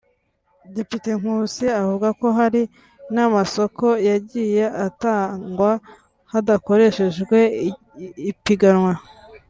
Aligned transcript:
Depite 0.75 1.09
Nkusi 1.19 1.65
avuga 1.81 2.07
ko 2.19 2.27
hari 2.39 2.61
n’amasoko 3.13 3.85
yagiye 4.09 4.63
atangwa 4.87 5.71
hadakoreshejwe 6.31 7.37
ipiganwa 8.31 8.93